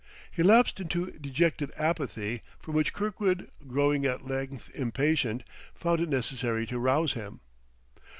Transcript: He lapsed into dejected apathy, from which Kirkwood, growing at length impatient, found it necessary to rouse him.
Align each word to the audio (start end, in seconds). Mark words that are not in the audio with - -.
He 0.31 0.41
lapsed 0.41 0.79
into 0.79 1.11
dejected 1.11 1.71
apathy, 1.77 2.41
from 2.59 2.73
which 2.73 2.91
Kirkwood, 2.91 3.51
growing 3.67 4.03
at 4.07 4.25
length 4.25 4.71
impatient, 4.73 5.43
found 5.75 6.01
it 6.01 6.09
necessary 6.09 6.65
to 6.65 6.79
rouse 6.79 7.13
him. 7.13 7.39